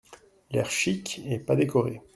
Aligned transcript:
L’air 0.49 0.71
chic 0.71 1.21
et 1.27 1.37
pas 1.37 1.55
décorés. 1.55 2.01